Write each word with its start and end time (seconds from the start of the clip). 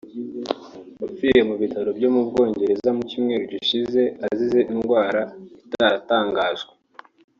wapfiriye 1.01 1.43
mu 1.49 1.55
bitaro 1.61 1.89
byo 1.97 2.09
mu 2.15 2.21
Bwongereza 2.27 2.89
mu 2.95 3.01
cyumweru 3.09 3.43
gishize 3.51 4.01
azize 4.27 4.59
indwara 4.73 5.21
itaratangajwe 5.65 6.71